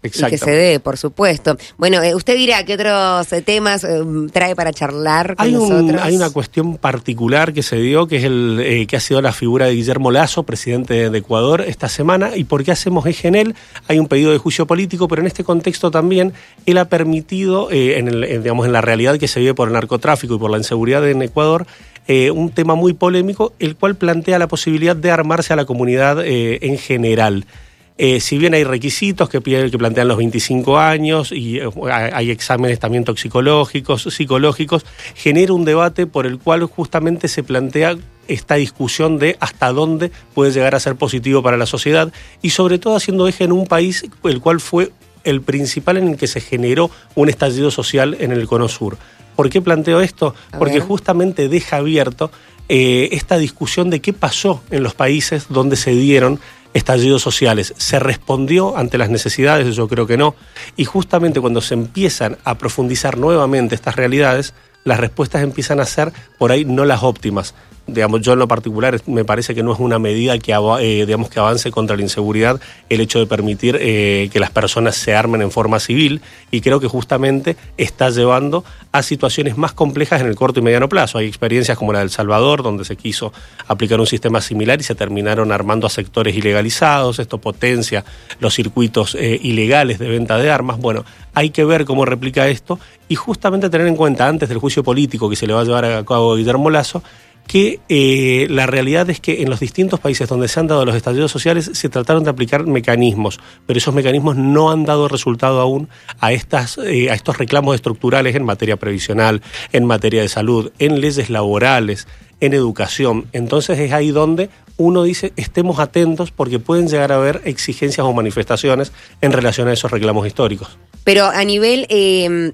Y 0.06 0.10
que 0.10 0.18
Exacto. 0.18 0.44
se 0.44 0.50
dé, 0.50 0.80
por 0.80 0.98
supuesto. 0.98 1.56
Bueno, 1.78 2.02
eh, 2.02 2.14
usted 2.14 2.36
dirá 2.36 2.62
qué 2.64 2.74
otros 2.74 3.32
eh, 3.32 3.40
temas 3.40 3.84
eh, 3.84 4.02
trae 4.32 4.54
para 4.54 4.70
charlar 4.72 5.34
con 5.34 5.46
Hay, 5.46 5.54
un- 5.56 5.68
nosotros. 5.68 6.00
hay 6.02 6.14
una 6.16 6.28
cuestión 6.30 6.76
particular 6.76 7.52
que 7.54 7.62
se 7.62 7.76
dio, 7.76 8.06
que 8.06 8.16
es 8.18 8.24
el 8.24 8.60
eh, 8.62 8.86
que 8.86 8.96
ha 8.96 9.00
sido 9.00 9.22
la 9.22 9.32
figura 9.32 9.64
de 9.66 9.72
Guillermo 9.74 10.10
Lazo, 10.10 10.42
presidente 10.42 11.08
de 11.08 11.18
Ecuador, 11.18 11.62
esta 11.62 11.88
semana. 11.88 12.36
¿Y 12.36 12.44
por 12.44 12.62
qué 12.64 12.72
hacemos 12.72 13.06
eje 13.06 13.28
en 13.28 13.34
él? 13.34 13.54
Hay 13.88 13.98
un 13.98 14.06
pedido 14.06 14.30
de 14.30 14.38
juicio 14.38 14.66
político, 14.66 15.08
pero 15.08 15.22
en 15.22 15.26
este 15.26 15.42
contexto 15.42 15.90
también 15.90 16.34
él 16.66 16.76
ha 16.78 16.84
permitido, 16.90 17.70
en, 17.72 18.08
el- 18.08 18.24
en, 18.24 18.42
digamos, 18.42 18.66
en 18.66 18.72
la 18.72 18.82
realidad 18.82 19.18
que 19.18 19.26
se 19.26 19.40
vive 19.40 19.54
por 19.54 19.68
el 19.68 19.74
narcotráfico 19.74 20.34
y 20.34 20.38
por 20.38 20.50
la 20.50 20.58
inseguridad 20.58 21.08
en 21.08 21.22
Ecuador, 21.22 21.66
eh, 22.06 22.30
un 22.30 22.50
tema 22.50 22.74
muy 22.74 22.92
polémico, 22.92 23.54
el 23.58 23.76
cual 23.76 23.94
plantea 23.96 24.38
la 24.38 24.48
posibilidad 24.48 24.94
de 24.94 25.10
armarse 25.10 25.54
a 25.54 25.56
la 25.56 25.64
comunidad 25.64 26.22
eh, 26.22 26.58
en 26.60 26.76
general. 26.76 27.46
Eh, 27.96 28.18
si 28.20 28.38
bien 28.38 28.54
hay 28.54 28.64
requisitos 28.64 29.28
que, 29.28 29.40
que 29.40 29.78
plantean 29.78 30.08
los 30.08 30.16
25 30.16 30.78
años 30.78 31.30
y 31.30 31.58
eh, 31.58 31.68
hay 31.90 32.30
exámenes 32.30 32.80
también 32.80 33.04
toxicológicos, 33.04 34.02
psicológicos, 34.02 34.84
genera 35.14 35.52
un 35.52 35.64
debate 35.64 36.08
por 36.08 36.26
el 36.26 36.38
cual 36.38 36.64
justamente 36.64 37.28
se 37.28 37.44
plantea 37.44 37.96
esta 38.26 38.56
discusión 38.56 39.18
de 39.18 39.36
hasta 39.38 39.72
dónde 39.72 40.10
puede 40.34 40.50
llegar 40.50 40.74
a 40.74 40.80
ser 40.80 40.96
positivo 40.96 41.42
para 41.42 41.56
la 41.56 41.66
sociedad 41.66 42.12
y 42.42 42.50
sobre 42.50 42.78
todo 42.78 42.96
haciendo 42.96 43.28
eje 43.28 43.44
en 43.44 43.52
un 43.52 43.66
país 43.66 44.04
el 44.24 44.40
cual 44.40 44.60
fue 44.60 44.90
el 45.22 45.40
principal 45.40 45.96
en 45.96 46.08
el 46.08 46.16
que 46.16 46.26
se 46.26 46.40
generó 46.40 46.90
un 47.14 47.28
estallido 47.28 47.70
social 47.70 48.16
en 48.18 48.32
el 48.32 48.48
Cono 48.48 48.68
Sur. 48.68 48.98
¿Por 49.36 49.50
qué 49.50 49.60
planteo 49.60 50.00
esto? 50.00 50.34
Porque 50.58 50.80
justamente 50.80 51.48
deja 51.48 51.78
abierto 51.78 52.30
eh, 52.68 53.08
esta 53.12 53.36
discusión 53.36 53.90
de 53.90 54.00
qué 54.00 54.12
pasó 54.12 54.62
en 54.70 54.82
los 54.82 54.94
países 54.94 55.46
donde 55.48 55.76
se 55.76 55.90
dieron 55.90 56.40
estallidos 56.74 57.22
sociales. 57.22 57.72
¿Se 57.78 57.98
respondió 57.98 58.76
ante 58.76 58.98
las 58.98 59.08
necesidades? 59.08 59.74
Yo 59.74 59.88
creo 59.88 60.06
que 60.06 60.18
no. 60.18 60.34
Y 60.76 60.84
justamente 60.84 61.40
cuando 61.40 61.60
se 61.60 61.74
empiezan 61.74 62.36
a 62.44 62.58
profundizar 62.58 63.16
nuevamente 63.16 63.74
estas 63.74 63.96
realidades, 63.96 64.52
las 64.84 65.00
respuestas 65.00 65.42
empiezan 65.42 65.80
a 65.80 65.86
ser 65.86 66.12
por 66.38 66.52
ahí 66.52 66.64
no 66.64 66.84
las 66.84 67.02
óptimas. 67.02 67.54
Digamos, 67.86 68.22
yo 68.22 68.32
en 68.32 68.38
lo 68.38 68.48
particular 68.48 68.98
me 69.06 69.24
parece 69.24 69.54
que 69.54 69.62
no 69.62 69.72
es 69.72 69.78
una 69.78 69.98
medida 69.98 70.38
que, 70.38 70.52
eh, 70.52 71.04
digamos, 71.04 71.28
que 71.28 71.38
avance 71.38 71.70
contra 71.70 71.96
la 71.96 72.02
inseguridad 72.02 72.58
el 72.88 73.00
hecho 73.00 73.18
de 73.18 73.26
permitir 73.26 73.76
eh, 73.78 74.30
que 74.32 74.40
las 74.40 74.50
personas 74.50 74.96
se 74.96 75.14
armen 75.14 75.42
en 75.42 75.50
forma 75.50 75.78
civil 75.78 76.22
y 76.50 76.62
creo 76.62 76.80
que 76.80 76.88
justamente 76.88 77.56
está 77.76 78.08
llevando 78.08 78.64
a 78.90 79.02
situaciones 79.02 79.58
más 79.58 79.72
complejas 79.72 80.22
en 80.22 80.28
el 80.28 80.34
corto 80.34 80.60
y 80.60 80.62
mediano 80.62 80.88
plazo. 80.88 81.18
Hay 81.18 81.26
experiencias 81.26 81.76
como 81.76 81.92
la 81.92 81.98
del 81.98 82.10
Salvador, 82.10 82.62
donde 82.62 82.84
se 82.84 82.96
quiso 82.96 83.32
aplicar 83.66 84.00
un 84.00 84.06
sistema 84.06 84.40
similar 84.40 84.80
y 84.80 84.84
se 84.84 84.94
terminaron 84.94 85.52
armando 85.52 85.86
a 85.86 85.90
sectores 85.90 86.34
ilegalizados. 86.36 87.18
Esto 87.18 87.38
potencia 87.38 88.04
los 88.40 88.54
circuitos 88.54 89.14
eh, 89.14 89.38
ilegales 89.42 89.98
de 89.98 90.08
venta 90.08 90.38
de 90.38 90.50
armas. 90.50 90.78
Bueno, 90.78 91.04
hay 91.34 91.50
que 91.50 91.64
ver 91.64 91.84
cómo 91.84 92.04
replica 92.04 92.48
esto 92.48 92.78
y 93.08 93.16
justamente 93.16 93.68
tener 93.68 93.86
en 93.88 93.96
cuenta 93.96 94.26
antes 94.26 94.48
del 94.48 94.58
juicio 94.58 94.82
político 94.82 95.28
que 95.28 95.36
se 95.36 95.46
le 95.46 95.52
va 95.52 95.60
a 95.60 95.64
llevar 95.64 95.84
a 95.84 96.04
cabo 96.04 96.32
a 96.32 96.36
Guillermo 96.36 96.70
Lazo 96.70 97.02
que 97.46 97.80
eh, 97.88 98.46
la 98.50 98.66
realidad 98.66 99.08
es 99.10 99.20
que 99.20 99.42
en 99.42 99.50
los 99.50 99.60
distintos 99.60 100.00
países 100.00 100.28
donde 100.28 100.48
se 100.48 100.60
han 100.60 100.66
dado 100.66 100.84
los 100.84 100.96
estallidos 100.96 101.30
sociales 101.30 101.70
se 101.72 101.88
trataron 101.88 102.24
de 102.24 102.30
aplicar 102.30 102.66
mecanismos, 102.66 103.40
pero 103.66 103.78
esos 103.78 103.94
mecanismos 103.94 104.36
no 104.36 104.70
han 104.70 104.84
dado 104.84 105.08
resultado 105.08 105.60
aún 105.60 105.88
a, 106.20 106.32
estas, 106.32 106.78
eh, 106.78 107.10
a 107.10 107.14
estos 107.14 107.38
reclamos 107.38 107.74
estructurales 107.74 108.34
en 108.34 108.44
materia 108.44 108.76
previsional, 108.76 109.42
en 109.72 109.84
materia 109.84 110.22
de 110.22 110.28
salud, 110.28 110.72
en 110.78 111.00
leyes 111.00 111.30
laborales, 111.30 112.08
en 112.40 112.54
educación. 112.54 113.26
Entonces 113.32 113.78
es 113.78 113.92
ahí 113.92 114.10
donde 114.10 114.50
uno 114.76 115.04
dice 115.04 115.32
estemos 115.36 115.78
atentos 115.78 116.30
porque 116.30 116.58
pueden 116.58 116.88
llegar 116.88 117.12
a 117.12 117.16
haber 117.16 117.42
exigencias 117.44 118.04
o 118.06 118.12
manifestaciones 118.12 118.92
en 119.20 119.32
relación 119.32 119.68
a 119.68 119.72
esos 119.72 119.90
reclamos 119.90 120.26
históricos. 120.26 120.78
Pero 121.04 121.26
a 121.26 121.44
nivel 121.44 121.86
eh, 121.90 122.52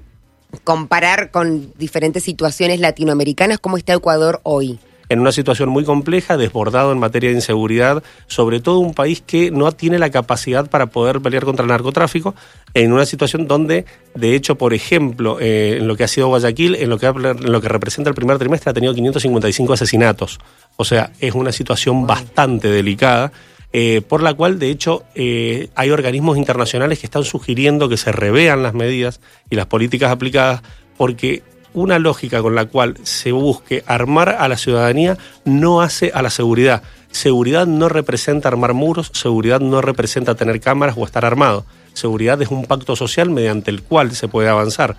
comparar 0.63 1.31
con 1.31 1.71
diferentes 1.77 2.23
situaciones 2.23 2.79
latinoamericanas, 2.79 3.59
¿cómo 3.59 3.77
está 3.77 3.93
Ecuador 3.93 4.39
hoy? 4.43 4.79
en 5.09 5.19
una 5.19 5.33
situación 5.33 5.67
muy 5.67 5.83
compleja, 5.83 6.37
desbordado 6.37 6.93
en 6.93 6.97
materia 6.97 7.31
de 7.31 7.35
inseguridad, 7.35 8.01
sobre 8.27 8.61
todo 8.61 8.79
un 8.79 8.93
país 8.93 9.21
que 9.21 9.51
no 9.51 9.69
tiene 9.73 9.99
la 9.99 10.09
capacidad 10.09 10.69
para 10.69 10.85
poder 10.85 11.19
pelear 11.19 11.43
contra 11.43 11.63
el 11.63 11.69
narcotráfico, 11.69 12.33
en 12.73 12.93
una 12.93 13.05
situación 13.05 13.45
donde, 13.45 13.83
de 14.15 14.35
hecho, 14.35 14.55
por 14.55 14.73
ejemplo, 14.73 15.37
eh, 15.41 15.79
en 15.79 15.87
lo 15.89 15.97
que 15.97 16.05
ha 16.05 16.07
sido 16.07 16.27
Guayaquil, 16.29 16.75
en 16.75 16.89
lo 16.89 16.97
que, 16.97 17.07
ha- 17.07 17.09
en 17.09 17.51
lo 17.51 17.59
que 17.59 17.67
representa 17.67 18.09
el 18.09 18.15
primer 18.15 18.37
trimestre, 18.37 18.69
ha 18.71 18.73
tenido 18.73 18.93
555 18.93 19.73
asesinatos. 19.73 20.39
O 20.77 20.85
sea, 20.85 21.11
es 21.19 21.35
una 21.35 21.51
situación 21.51 22.07
bastante 22.07 22.69
delicada. 22.69 23.33
Eh, 23.73 24.01
por 24.07 24.21
la 24.21 24.33
cual, 24.33 24.59
de 24.59 24.69
hecho, 24.69 25.03
eh, 25.15 25.69
hay 25.75 25.89
organismos 25.91 26.37
internacionales 26.37 26.99
que 26.99 27.05
están 27.07 27.23
sugiriendo 27.23 27.87
que 27.89 27.97
se 27.97 28.11
revean 28.11 28.63
las 28.63 28.73
medidas 28.73 29.19
y 29.49 29.55
las 29.55 29.65
políticas 29.67 30.11
aplicadas, 30.11 30.61
porque 30.97 31.43
una 31.73 31.99
lógica 31.99 32.41
con 32.41 32.53
la 32.53 32.65
cual 32.65 32.97
se 33.03 33.31
busque 33.31 33.83
armar 33.87 34.29
a 34.29 34.47
la 34.49 34.57
ciudadanía 34.57 35.17
no 35.45 35.81
hace 35.81 36.11
a 36.13 36.21
la 36.21 36.29
seguridad. 36.29 36.83
Seguridad 37.11 37.65
no 37.65 37.87
representa 37.89 38.49
armar 38.49 38.73
muros, 38.73 39.09
seguridad 39.13 39.59
no 39.61 39.81
representa 39.81 40.35
tener 40.35 40.59
cámaras 40.59 40.95
o 40.97 41.05
estar 41.05 41.23
armado. 41.25 41.65
Seguridad 41.93 42.41
es 42.41 42.49
un 42.49 42.65
pacto 42.65 42.95
social 42.95 43.29
mediante 43.29 43.71
el 43.71 43.83
cual 43.83 44.11
se 44.15 44.27
puede 44.27 44.49
avanzar. 44.49 44.95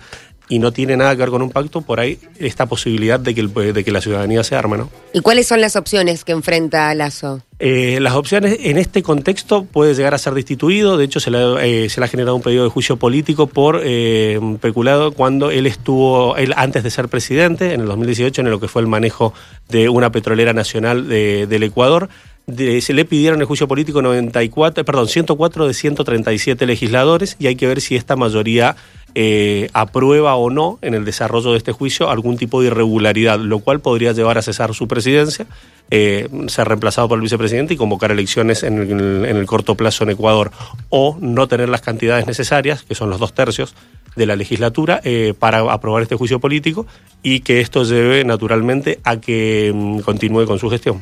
Y 0.49 0.59
no 0.59 0.71
tiene 0.71 0.97
nada 0.97 1.11
que 1.15 1.19
ver 1.21 1.29
con 1.29 1.41
un 1.41 1.49
pacto, 1.51 1.81
por 1.81 1.99
ahí 1.99 2.19
esta 2.37 2.65
posibilidad 2.65 3.19
de 3.19 3.33
que, 3.33 3.41
el- 3.41 3.53
de 3.53 3.91
la 3.91 4.01
ciudadanía 4.01 4.43
se 4.43 4.55
arme, 4.55 4.77
¿no? 4.77 4.89
¿Y 5.13 5.21
cuáles 5.21 5.47
son 5.47 5.61
las 5.61 5.75
opciones 5.75 6.23
que 6.25 6.33
enfrenta 6.33 6.93
Lazo? 6.93 7.41
Eh, 7.65 7.99
las 8.01 8.15
opciones 8.15 8.57
en 8.59 8.77
este 8.77 9.01
contexto 9.03 9.63
puede 9.63 9.93
llegar 9.95 10.13
a 10.13 10.17
ser 10.17 10.33
destituido. 10.33 10.97
De 10.97 11.05
hecho, 11.05 11.21
se 11.21 11.31
le, 11.31 11.85
eh, 11.85 11.89
se 11.89 12.01
le 12.01 12.05
ha 12.05 12.09
generado 12.09 12.35
un 12.35 12.41
pedido 12.41 12.65
de 12.65 12.69
juicio 12.69 12.97
político 12.97 13.47
por 13.47 13.79
eh, 13.85 14.37
peculado 14.59 15.13
cuando 15.13 15.49
él 15.49 15.65
estuvo, 15.65 16.35
él 16.35 16.53
antes 16.57 16.83
de 16.83 16.89
ser 16.91 17.07
presidente, 17.07 17.73
en 17.73 17.79
el 17.79 17.87
2018, 17.87 18.41
en 18.41 18.49
lo 18.49 18.59
que 18.59 18.67
fue 18.67 18.81
el 18.81 18.89
manejo 18.89 19.33
de 19.69 19.87
una 19.87 20.11
petrolera 20.11 20.51
nacional 20.51 21.07
de- 21.07 21.47
del 21.47 21.63
Ecuador. 21.63 22.09
De- 22.47 22.81
se 22.81 22.91
le 22.91 23.05
pidieron 23.05 23.39
el 23.39 23.45
juicio 23.45 23.69
político 23.69 24.01
94, 24.01 24.81
eh, 24.81 24.83
perdón, 24.83 25.07
104 25.07 25.65
de 25.65 25.73
137 25.73 26.65
legisladores 26.65 27.37
y 27.39 27.47
hay 27.47 27.55
que 27.55 27.67
ver 27.67 27.79
si 27.79 27.95
esta 27.95 28.17
mayoría 28.17 28.75
eh, 29.15 29.69
aprueba 29.73 30.35
o 30.35 30.49
no 30.49 30.79
en 30.81 30.93
el 30.93 31.05
desarrollo 31.05 31.51
de 31.51 31.57
este 31.57 31.71
juicio 31.71 32.09
algún 32.09 32.37
tipo 32.37 32.61
de 32.61 32.67
irregularidad, 32.67 33.39
lo 33.39 33.59
cual 33.59 33.79
podría 33.79 34.11
llevar 34.11 34.37
a 34.37 34.41
cesar 34.41 34.73
su 34.73 34.87
presidencia, 34.87 35.45
eh, 35.91 36.27
ser 36.47 36.67
reemplazado 36.67 37.07
por 37.07 37.17
el 37.17 37.21
vicepresidente 37.21 37.75
y 37.75 37.77
convocar 37.77 38.11
elecciones 38.11 38.63
en 38.63 38.79
el, 38.79 39.25
en 39.25 39.37
el 39.37 39.45
corto 39.45 39.75
plazo 39.75 40.03
en 40.03 40.11
Ecuador, 40.11 40.51
o 40.89 41.17
no 41.19 41.47
tener 41.47 41.69
las 41.69 41.81
cantidades 41.81 42.25
necesarias, 42.25 42.83
que 42.83 42.95
son 42.95 43.09
los 43.09 43.19
dos 43.19 43.33
tercios 43.33 43.75
de 44.15 44.25
la 44.25 44.35
legislatura, 44.35 45.01
eh, 45.03 45.33
para 45.37 45.59
aprobar 45.71 46.03
este 46.03 46.15
juicio 46.15 46.39
político 46.39 46.85
y 47.21 47.41
que 47.41 47.61
esto 47.61 47.83
lleve 47.83 48.23
naturalmente 48.23 48.99
a 49.03 49.17
que 49.17 49.71
mm, 49.73 49.99
continúe 49.99 50.45
con 50.45 50.59
su 50.59 50.69
gestión. 50.69 51.01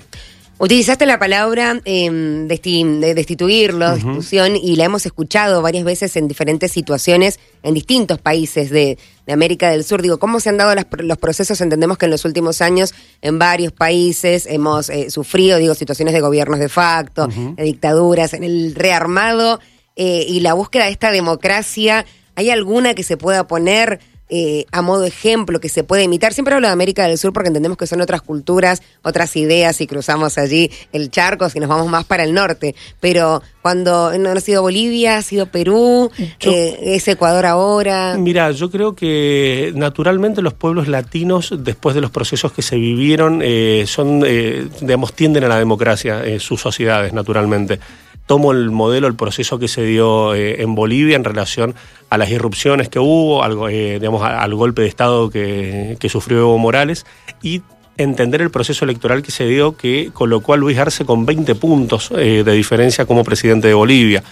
Utilizaste 0.64 1.08
la 1.08 1.18
palabra 1.18 1.82
eh, 1.86 2.08
desti- 2.12 3.00
de 3.00 3.16
destituirlo, 3.16 3.96
destitución, 3.96 4.56
y 4.56 4.76
la 4.76 4.84
hemos 4.84 5.08
escuchado 5.08 5.64
varias 5.64 5.84
veces 5.84 6.16
en 6.18 6.28
diferentes 6.28 6.72
situaciones 6.72 7.40
en 7.64 7.74
distintos 7.74 8.20
países 8.20 8.70
de, 8.70 9.00
de 9.26 9.34
América 9.34 9.72
del 9.72 9.84
Sur. 9.84 10.04
Digo, 10.04 10.20
¿cómo 10.20 10.40
se 10.40 10.50
han 10.50 10.58
dado 10.58 10.76
las 10.76 10.86
los 11.00 11.18
procesos? 11.18 11.60
Entendemos 11.62 11.98
que 11.98 12.06
en 12.06 12.12
los 12.12 12.26
últimos 12.26 12.62
años 12.62 12.94
en 13.24 13.40
varios 13.40 13.72
países 13.74 14.46
hemos 14.46 14.90
eh, 14.92 15.10
sufrido, 15.10 15.58
digo, 15.58 15.74
situaciones 15.74 16.14
de 16.14 16.22
gobiernos 16.22 16.60
de 16.60 16.70
facto, 16.70 17.28
de 17.28 17.64
dictaduras, 17.64 18.36
en 18.36 18.44
el 18.44 18.76
rearmado 18.76 19.60
eh, 19.96 20.26
y 20.28 20.42
la 20.42 20.54
búsqueda 20.54 20.86
de 20.86 20.92
esta 20.92 21.10
democracia. 21.10 22.06
¿Hay 22.36 22.52
alguna 22.52 22.94
que 22.94 23.02
se 23.02 23.18
pueda 23.18 23.48
poner 23.48 24.00
eh, 24.32 24.66
a 24.72 24.82
modo 24.82 25.04
ejemplo, 25.06 25.60
que 25.60 25.70
se 25.70 25.84
puede 25.84 26.04
imitar? 26.04 26.34
Siempre 26.34 26.56
hablo 26.56 26.66
de 26.68 26.74
América 26.74 27.06
del 27.08 27.18
Sur 27.20 27.34
porque 27.34 27.50
entendemos 27.50 27.78
que 27.78 27.86
son 27.86 28.02
otras 28.02 28.22
culturas, 28.24 28.82
otras 29.04 29.36
ideas 29.36 29.80
y 29.82 29.88
cruzamos 29.88 30.38
allí 30.38 30.72
el 30.94 31.12
charco 31.12 31.50
si 31.50 31.60
nos 31.60 31.70
vamos 31.70 31.88
más 31.90 32.06
para 32.06 32.24
el 32.24 32.34
norte. 32.34 32.74
Pero 33.00 33.44
cuando 33.62 34.18
no 34.18 34.30
ha 34.32 34.40
sido 34.40 34.62
Bolivia, 34.64 35.18
ha 35.18 35.22
sido 35.22 35.46
Perú, 35.48 36.10
Yo- 36.40 36.52
eh, 36.52 36.96
es 36.96 37.08
Ecuador 37.08 37.46
ahora. 37.46 38.16
Mira, 38.18 38.50
yo 38.52 38.72
creo 38.72 38.96
que 38.96 39.72
naturalmente 39.76 40.42
los 40.42 40.54
pueblos 40.54 40.88
latinos, 40.88 41.54
después 41.60 41.94
de 41.94 42.02
los 42.02 42.10
procesos 42.12 42.54
que 42.54 42.62
se 42.62 42.78
vivieron, 42.78 43.42
eh, 43.44 43.84
son, 43.86 44.24
eh, 44.26 44.68
digamos, 44.80 45.14
tienden 45.14 45.44
a 45.44 45.48
la 45.50 45.60
democracia, 45.60 46.24
eh, 46.26 46.40
sus 46.40 46.62
sociedades, 46.62 47.12
naturalmente. 47.14 47.80
Tomo 48.26 48.52
el 48.52 48.72
modelo, 48.72 49.08
el 49.08 49.16
proceso 49.16 49.60
que 49.60 49.68
se 49.68 49.84
dio 49.84 50.34
eh, 50.34 50.62
en 50.62 50.76
Bolivia 50.76 51.16
en 51.16 51.24
relación 51.24 51.76
a 52.10 52.18
las 52.18 52.30
irrupciones 52.30 52.90
que 52.90 53.00
hubo, 53.00 53.44
al, 53.44 53.58
eh, 53.70 53.98
digamos, 54.00 54.24
al 54.24 54.54
golpe 54.56 54.84
de 54.84 54.88
Estado 54.88 55.30
que, 55.30 55.98
sufrió 56.10 56.40
Evo 56.40 56.58
Morales 56.58 57.06
y 57.42 57.62
entender 57.98 58.42
el 58.42 58.52
proceso 58.52 58.86
electoral 58.86 59.22
que 59.22 59.32
se 59.32 59.46
dio 59.46 59.76
que 59.76 60.12
colocó 60.14 60.54
a 60.54 60.58
Luis 60.58 60.78
Arce 60.78 61.06
con 61.06 61.26
20 61.26 61.56
puntos 61.56 62.12
eh, 62.16 62.44
de 62.44 62.52
diferencia 62.54 63.06
como 63.06 63.24
presidente 63.24 63.68
de 63.68 63.74
Bolivia. 63.74 64.24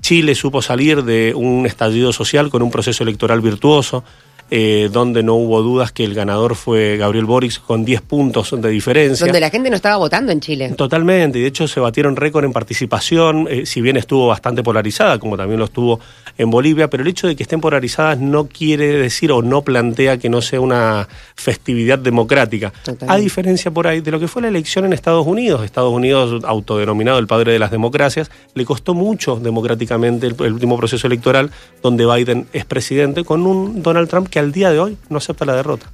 Chile 0.00 0.36
supo 0.36 0.62
salir 0.62 1.02
de 1.02 1.34
un 1.34 1.66
estallido 1.66 2.12
social 2.12 2.50
con 2.50 2.62
un 2.62 2.70
proceso 2.70 3.02
electoral 3.02 3.40
virtuoso. 3.40 4.04
Eh, 4.52 4.88
donde 4.92 5.22
no 5.22 5.34
hubo 5.36 5.62
dudas 5.62 5.92
que 5.92 6.02
el 6.02 6.12
ganador 6.12 6.56
fue 6.56 6.96
Gabriel 6.96 7.24
Boric 7.24 7.62
con 7.62 7.84
10 7.84 8.02
puntos 8.02 8.50
de 8.60 8.68
diferencia. 8.68 9.26
Donde 9.26 9.38
la 9.38 9.50
gente 9.50 9.70
no 9.70 9.76
estaba 9.76 9.96
votando 9.96 10.32
en 10.32 10.40
Chile. 10.40 10.70
Totalmente, 10.70 11.38
y 11.38 11.42
de 11.42 11.48
hecho 11.48 11.68
se 11.68 11.78
batieron 11.78 12.16
récord 12.16 12.44
en 12.44 12.52
participación, 12.52 13.46
eh, 13.48 13.64
si 13.64 13.80
bien 13.80 13.96
estuvo 13.96 14.26
bastante 14.26 14.64
polarizada, 14.64 15.18
como 15.20 15.36
también 15.36 15.60
lo 15.60 15.66
estuvo 15.66 16.00
en 16.36 16.50
Bolivia, 16.50 16.90
pero 16.90 17.04
el 17.04 17.08
hecho 17.08 17.28
de 17.28 17.36
que 17.36 17.44
estén 17.44 17.60
polarizadas 17.60 18.18
no 18.18 18.48
quiere 18.48 18.86
decir 18.86 19.30
o 19.30 19.40
no 19.40 19.62
plantea 19.62 20.18
que 20.18 20.28
no 20.28 20.42
sea 20.42 20.60
una 20.60 21.06
festividad 21.36 21.98
democrática. 21.98 22.70
Totalmente. 22.70 23.06
A 23.12 23.16
diferencia 23.18 23.70
por 23.70 23.86
ahí 23.86 24.00
de 24.00 24.10
lo 24.10 24.18
que 24.18 24.26
fue 24.26 24.42
la 24.42 24.48
elección 24.48 24.84
en 24.84 24.92
Estados 24.92 25.26
Unidos, 25.26 25.64
Estados 25.64 25.92
Unidos, 25.92 26.42
autodenominado 26.44 27.20
el 27.20 27.28
padre 27.28 27.52
de 27.52 27.60
las 27.60 27.70
democracias, 27.70 28.30
le 28.54 28.64
costó 28.64 28.94
mucho 28.94 29.36
democráticamente 29.36 30.26
el, 30.26 30.34
el 30.40 30.54
último 30.54 30.76
proceso 30.76 31.06
electoral 31.06 31.50
donde 31.82 32.04
Biden 32.04 32.48
es 32.52 32.64
presidente 32.64 33.24
con 33.24 33.46
un 33.46 33.82
Donald 33.82 34.08
Trump 34.08 34.28
que 34.28 34.39
al 34.40 34.52
día 34.52 34.70
de 34.70 34.80
hoy 34.80 34.98
no 35.08 35.18
acepta 35.18 35.44
la 35.44 35.54
derrota. 35.54 35.90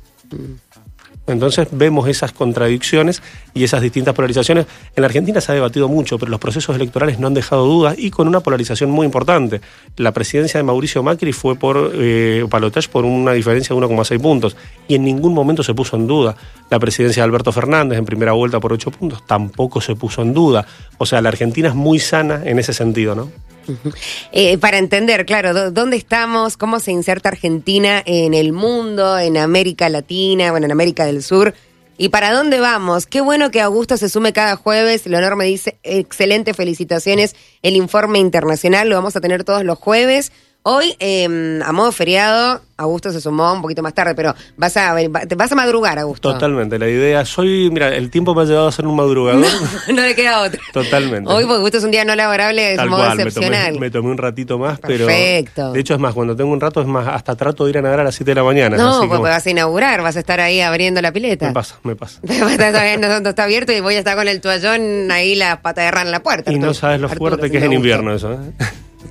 Entonces 1.27 1.67
vemos 1.73 2.09
esas 2.09 2.33
contradicciones 2.33 3.21
y 3.53 3.65
esas 3.65 3.83
distintas 3.83 4.15
polarizaciones. 4.15 4.67
En 4.95 5.03
la 5.03 5.07
Argentina 5.07 5.41
se 5.41 5.51
ha 5.51 5.55
debatido 5.57 5.89
mucho, 5.89 6.19
pero 6.19 6.31
los 6.31 6.39
procesos 6.39 6.77
electorales 6.77 7.19
no 7.19 7.27
han 7.27 7.35
dejado 7.35 7.67
dudas 7.67 7.97
y 7.99 8.11
con 8.11 8.29
una 8.29 8.41
polarización 8.41 8.91
muy 8.91 9.07
importante. 9.07 9.61
La 9.97 10.13
presidencia 10.13 10.59
de 10.59 10.65
Mauricio 10.65 11.03
Macri 11.03 11.33
fue 11.33 11.57
por 11.57 11.93
eh, 11.95 12.47
por 12.93 13.05
una 13.05 13.33
diferencia 13.33 13.75
de 13.75 13.83
1,6 13.83 14.21
puntos 14.21 14.57
y 14.87 14.95
en 14.95 15.05
ningún 15.05 15.35
momento 15.35 15.63
se 15.65 15.75
puso 15.75 15.97
en 15.97 16.07
duda. 16.07 16.37
La 16.71 16.79
presidencia 16.79 17.23
de 17.23 17.25
Alberto 17.25 17.51
Fernández 17.51 17.99
en 17.99 18.05
primera 18.05 18.33
vuelta 18.33 18.61
por 18.61 18.73
8 18.73 18.91
puntos 18.93 19.27
tampoco 19.27 19.81
se 19.81 19.97
puso 19.97 20.23
en 20.23 20.33
duda. 20.33 20.67
O 20.99 21.07
sea, 21.07 21.21
la 21.21 21.31
Argentina 21.31 21.69
es 21.69 21.75
muy 21.75 21.99
sana 21.99 22.43
en 22.45 22.59
ese 22.61 22.73
sentido, 22.73 23.17
¿no? 23.17 23.31
Eh, 24.33 24.59
para 24.59 24.79
entender, 24.79 25.27
claro, 25.27 25.53
dó- 25.55 25.71
dónde 25.71 25.97
estamos, 25.97 26.57
cómo 26.57 26.81
se 26.81 26.93
inserta 26.93 27.29
Argentina 27.31 28.03
en 28.07 28.35
el 28.35 28.53
mundo, 28.53 29.19
en 29.19 29.37
América 29.37 29.89
Latina, 29.89 30.51
bueno, 30.51 30.67
en 30.67 30.73
América 30.73 31.05
del 31.07 31.23
Sur. 31.23 31.55
¿Y 31.99 32.11
para 32.11 32.33
dónde 32.33 32.61
vamos? 32.61 33.07
Qué 33.07 33.23
bueno 33.23 33.51
que 33.51 33.61
Augusto 33.63 33.97
se 33.97 34.09
sume 34.11 34.33
cada 34.35 34.57
jueves. 34.57 35.07
Leonor 35.07 35.35
me 35.37 35.47
dice, 35.47 35.79
excelente, 35.83 36.53
felicitaciones. 36.53 37.35
El 37.63 37.75
informe 37.77 38.19
internacional 38.19 38.89
lo 38.91 38.97
vamos 38.97 39.17
a 39.17 39.21
tener 39.21 39.45
todos 39.45 39.65
los 39.65 39.79
jueves. 39.79 40.31
Hoy, 40.69 40.97
eh, 40.99 41.61
a 41.65 41.71
modo 41.71 41.93
feriado, 41.93 42.61
Augusto 42.77 43.13
se 43.13 43.21
sumó 43.21 43.53
un 43.53 43.63
poquito 43.63 43.85
más 43.85 43.95
tarde, 43.95 44.17
pero 44.17 44.35
vas 44.57 44.77
a, 44.77 44.97
vas 45.37 45.53
a 45.53 45.55
madrugar, 45.55 45.97
Augusto. 46.01 46.33
Totalmente. 46.33 46.77
La 46.77 46.89
idea, 46.89 47.25
soy, 47.25 47.71
mira, 47.71 47.95
el 47.95 48.11
tiempo 48.11 48.35
me 48.35 48.43
ha 48.43 48.45
llevado 48.47 48.67
a 48.67 48.73
ser 48.73 48.85
un 48.85 48.97
madrugador. 48.97 49.47
no 49.89 50.03
le 50.03 50.17
queda 50.17 50.43
otra. 50.43 50.61
Totalmente. 50.73 51.31
Hoy, 51.31 51.45
porque 51.45 51.59
Augusto 51.59 51.79
es 51.79 51.85
un 51.85 51.93
día 51.93 52.05
no 52.05 52.17
laborable, 52.17 52.63
de 52.63 52.75
Tal 52.75 52.91
modo 52.91 53.05
cual, 53.05 53.17
me 53.17 53.23
excepcional. 53.23 53.67
tomé, 53.75 53.79
me 53.79 53.91
tomé 53.93 54.11
un 54.11 54.19
ratito 54.19 54.59
más, 54.59 54.81
Perfecto. 54.81 55.53
pero 55.55 55.73
de 55.73 55.79
hecho 55.79 55.95
es 55.95 56.01
más, 56.01 56.13
cuando 56.15 56.35
tengo 56.35 56.51
un 56.51 56.61
rato 56.61 56.81
es 56.81 56.89
más, 56.89 57.07
hasta 57.07 57.37
trato 57.37 57.63
de 57.63 57.71
ir 57.71 57.79
a 57.79 57.83
nadar 57.83 58.01
a 58.01 58.03
las 58.03 58.17
7 58.17 58.33
de 58.33 58.35
la 58.35 58.43
mañana. 58.43 58.77
No, 58.77 58.99
porque 58.99 59.09
como- 59.11 59.23
vas 59.23 59.47
a 59.47 59.51
inaugurar, 59.51 60.03
vas 60.03 60.17
a 60.17 60.19
estar 60.19 60.41
ahí 60.41 60.61
abriendo 60.63 61.01
la 61.01 61.13
pileta. 61.13 61.47
me 61.47 61.53
pasa, 61.53 61.79
me 61.85 61.95
pasa. 61.95 62.19
no, 62.25 62.49
está 62.49 63.45
abierto 63.45 63.73
y 63.73 63.79
voy 63.79 63.95
a 63.95 63.99
estar 64.01 64.17
con 64.17 64.27
el 64.27 64.41
toallón 64.41 65.13
ahí 65.13 65.37
la 65.37 65.63
pata 65.63 65.83
de 65.83 66.01
en 66.01 66.11
la 66.11 66.25
puerta. 66.25 66.53
Y 66.53 66.59
no 66.59 66.75
sabes 66.75 67.01
lo 67.01 67.09
fuerte 67.09 67.53
que 67.53 67.59
es 67.59 67.63
en 67.63 67.73
invierno 67.73 68.13
eso. 68.13 68.33
¿eh? 68.33 68.39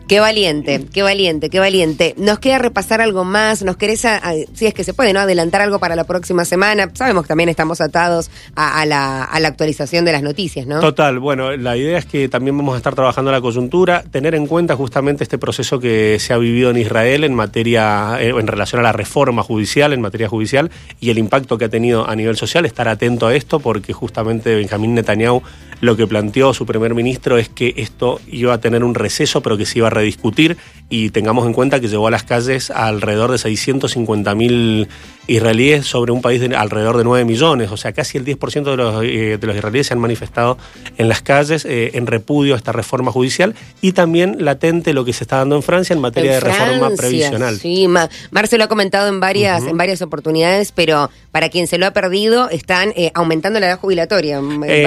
Qué 0.08 0.20
valiente, 0.20 0.86
qué 0.94 1.02
valiente, 1.02 1.50
qué 1.50 1.60
valiente. 1.60 2.14
Nos 2.18 2.40
queda 2.40 2.58
repasar 2.60 3.02
algo 3.02 3.24
más, 3.24 3.64
nos 3.64 3.78
querés, 3.78 4.06
a- 4.06 4.22
si 4.54 4.66
es 4.66 4.74
que 4.74 4.84
se 4.84 4.94
puede, 4.94 5.14
¿no? 5.14 5.20
Adelantar 5.20 5.62
algo 5.62 5.80
para 5.80 5.96
la 5.96 6.04
próxima 6.04 6.46
semana. 6.46 6.90
Sabemos 6.94 7.24
que 7.24 7.28
también 7.30 7.50
estamos 7.50 7.82
atados 7.82 8.30
a, 8.56 8.80
a 8.82 8.86
la, 8.86 9.24
a 9.24 9.40
la 9.40 9.48
actualización 9.48 10.06
de 10.06 10.12
las 10.12 10.22
noticias, 10.24 10.68
¿no? 10.68 10.80
Total, 10.80 11.20
bueno, 11.20 11.56
la 11.58 11.76
idea 11.78 11.98
es 11.98 12.06
que 12.06 12.30
también 12.30 12.58
vamos 12.58 12.76
a 12.76 12.78
estar 12.78 12.96
trabajando 12.96 13.32
la 13.32 13.42
coyuntura, 13.42 14.04
tener 14.12 14.36
en 14.36 14.48
cuenta 14.48 14.76
justamente 14.76 15.24
este 15.24 15.38
proceso 15.38 15.80
que 15.80 16.18
se 16.20 16.34
ha 16.34 16.38
vivido 16.38 16.70
en 16.70 16.78
Israel 16.78 17.24
en 17.24 17.34
materia, 17.34 18.18
eh, 18.20 18.30
en 18.30 18.48
relación 18.48 18.80
a 18.82 18.84
la 18.84 18.92
reforma 18.92 19.44
judicial, 19.44 19.94
en 19.94 20.02
materia 20.02 20.28
judicial, 20.30 20.72
y 21.00 21.10
el 21.10 21.18
impacto 21.18 21.58
que 21.58 21.66
ha 21.66 21.70
tenido 21.70 22.08
a 22.08 22.16
nivel 22.16 22.36
social, 22.38 22.66
estar 22.66 22.88
atento 22.88 23.28
a 23.28 23.36
esto, 23.36 23.60
porque 23.60 23.94
justamente 23.94 24.56
Benjamín 24.56 24.94
Netanyahu 24.94 25.42
lo 25.86 25.96
que 25.96 26.08
planteó 26.08 26.54
su 26.54 26.66
primer 26.66 26.94
ministro 26.94 27.38
es 27.38 27.48
que 27.50 27.74
esto 27.78 28.20
iba 28.30 28.54
a 28.54 28.60
tener 28.60 28.84
un 28.84 28.96
receso, 28.96 29.42
pero 29.42 29.58
que 29.58 29.66
se 29.66 29.80
iba 29.80 29.88
a 29.88 29.92
rediscutir, 29.92 30.58
y 30.90 31.10
tengamos 31.12 31.46
en 31.48 31.54
cuenta 31.54 31.80
que 31.80 31.88
llevó 31.88 32.08
a 32.08 32.12
las 32.12 32.24
calles 32.24 32.70
a 32.72 32.88
alrededor 32.88 33.32
de 33.32 33.38
650 33.38 34.36
mil 34.36 34.88
israelíes 35.28 35.88
sobre 35.88 36.12
un 36.12 36.22
país 36.22 36.40
de 36.40 36.56
alrededor 36.56 36.98
de 36.98 37.04
9 37.04 37.26
millones, 37.26 37.72
o 37.72 37.78
sea, 37.78 37.94
casi 37.94 38.18
el 38.20 38.26
10% 38.26 38.64
de 38.64 38.78
los, 38.78 39.04
eh, 39.04 39.38
de 39.40 39.48
los 39.48 39.56
israelíes 39.56 39.88
se 39.88 39.94
han 39.96 40.00
manifestado 40.00 40.58
en 40.98 41.10
las 41.10 41.22
calles 41.24 41.66
eh, 41.66 41.92
en 41.96 42.06
repudio 42.06 42.54
a 42.54 42.58
esta 42.58 42.72
reforma 42.72 43.12
judicial 43.12 43.56
y 43.82 43.94
también 43.94 44.38
latente 44.40 44.94
lo 44.94 45.04
que 45.04 45.14
se 45.14 45.24
está 45.24 45.38
dando 45.38 45.56
en 45.56 45.64
Francia 45.64 45.96
en 45.96 46.02
materia 46.02 46.36
En 46.38 46.44
de 46.44 46.48
reforma 46.52 46.90
previsional. 46.96 47.58
Sí, 47.60 47.88
Ma- 47.88 48.08
Marce 48.30 48.58
lo 48.60 48.66
ha 48.66 48.68
comentado 48.68 49.08
en 49.08 49.20
varias, 49.20 49.64
en 49.66 49.78
varias 49.78 50.02
oportunidades, 50.04 50.72
pero 50.72 51.10
para 51.32 51.50
quien 51.50 51.66
se 51.68 51.80
lo 51.80 51.88
ha 51.88 51.92
perdido, 51.92 52.50
están 52.50 52.94
eh, 52.96 53.12
aumentando 53.16 53.60
la 53.60 53.66
edad 53.68 53.80
jubilatoria. 53.80 54.38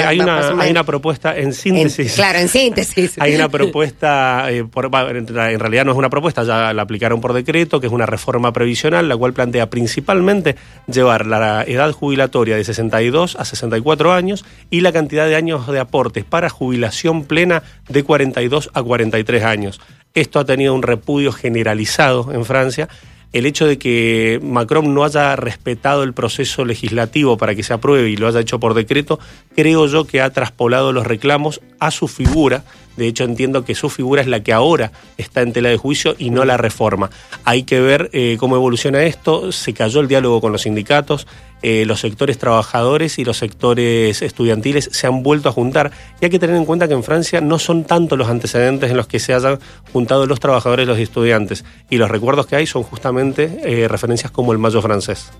Hay, 0.06 0.20
una, 0.20 0.38
hay 0.60 0.70
una 0.70 0.84
propuesta 0.88 1.36
en 1.36 1.44
En- 1.48 1.52
síntesis. 1.52 2.14
claro, 2.14 2.38
en 2.38 2.48
síntesis. 2.48 3.16
Hay 3.20 3.34
una 3.34 3.48
propuesta, 3.58 4.50
eh, 4.50 4.64
por- 4.64 4.86
en 4.86 5.58
realidad 5.60 5.84
no 5.84 5.92
es 5.92 5.98
una 5.98 6.08
propuesta, 6.08 6.44
ya 6.44 6.72
la 6.72 6.80
aplicaron 6.82 7.20
por 7.20 7.34
decreto, 7.34 7.78
que 7.78 7.86
es 7.88 7.92
una 7.92 8.06
reforma 8.06 8.52
previsional, 8.54 9.06
la 9.06 9.16
cual 9.16 9.34
plantea 9.34 9.68
principalmente 9.68 10.56
llevar 10.86 11.26
la 11.26 11.62
edad 11.62 11.92
jubilatoria 11.92 12.56
de 12.56 12.64
62 12.64 13.36
a 13.36 13.44
64 13.44 14.12
años 14.14 14.46
y 14.70 14.80
la 14.80 14.90
cantidad 14.92 15.26
de 15.26 15.36
años 15.36 15.66
de 15.66 15.78
aportes 15.78 16.24
para 16.24 16.48
jubilación 16.48 17.24
plena 17.24 17.62
de 17.90 18.02
42 18.02 18.70
a 18.72 18.82
43 18.82 19.44
años. 19.44 19.80
Esto 20.14 20.40
ha 20.40 20.46
tenido 20.46 20.74
un 20.74 20.82
repudio 20.82 21.32
generalizado 21.32 22.32
en 22.32 22.44
Francia. 22.46 22.88
El 23.32 23.44
hecho 23.44 23.66
de 23.66 23.78
que 23.78 24.40
Macron 24.42 24.94
no 24.94 25.04
haya 25.04 25.36
respetado 25.36 26.02
el 26.02 26.14
proceso 26.14 26.64
legislativo 26.64 27.36
para 27.36 27.54
que 27.54 27.62
se 27.62 27.74
apruebe 27.74 28.08
y 28.08 28.16
lo 28.16 28.26
haya 28.26 28.40
hecho 28.40 28.58
por 28.58 28.74
decreto, 28.74 29.18
creo 29.54 29.86
yo 29.86 30.06
que 30.06 30.22
ha 30.22 30.30
traspolado 30.30 30.92
los 30.92 31.06
reclamos 31.06 31.60
a 31.78 31.90
su 31.90 32.08
figura. 32.08 32.64
De 32.98 33.06
hecho, 33.06 33.22
entiendo 33.22 33.64
que 33.64 33.76
su 33.76 33.88
figura 33.88 34.20
es 34.20 34.26
la 34.26 34.42
que 34.42 34.52
ahora 34.52 34.90
está 35.16 35.40
en 35.42 35.52
tela 35.52 35.68
de 35.68 35.76
juicio 35.76 36.16
y 36.18 36.30
no 36.30 36.44
la 36.44 36.56
reforma. 36.56 37.10
Hay 37.44 37.62
que 37.62 37.80
ver 37.80 38.10
eh, 38.12 38.36
cómo 38.40 38.56
evoluciona 38.56 39.04
esto. 39.04 39.52
Se 39.52 39.72
cayó 39.72 40.00
el 40.00 40.08
diálogo 40.08 40.40
con 40.40 40.50
los 40.50 40.62
sindicatos, 40.62 41.28
eh, 41.62 41.84
los 41.86 42.00
sectores 42.00 42.38
trabajadores 42.38 43.20
y 43.20 43.24
los 43.24 43.36
sectores 43.38 44.20
estudiantiles 44.20 44.88
se 44.92 45.06
han 45.06 45.22
vuelto 45.22 45.48
a 45.48 45.52
juntar. 45.52 45.92
Y 46.20 46.24
hay 46.24 46.30
que 46.30 46.40
tener 46.40 46.56
en 46.56 46.64
cuenta 46.64 46.88
que 46.88 46.94
en 46.94 47.04
Francia 47.04 47.40
no 47.40 47.60
son 47.60 47.84
tanto 47.84 48.16
los 48.16 48.28
antecedentes 48.28 48.90
en 48.90 48.96
los 48.96 49.06
que 49.06 49.20
se 49.20 49.32
hayan 49.32 49.60
juntado 49.92 50.26
los 50.26 50.40
trabajadores 50.40 50.82
y 50.82 50.88
los 50.88 50.98
estudiantes. 50.98 51.64
Y 51.88 51.98
los 51.98 52.10
recuerdos 52.10 52.48
que 52.48 52.56
hay 52.56 52.66
son 52.66 52.82
justamente 52.82 53.60
eh, 53.62 53.86
referencias 53.86 54.32
como 54.32 54.50
el 54.50 54.58
Mayo 54.58 54.82
francés. 54.82 55.30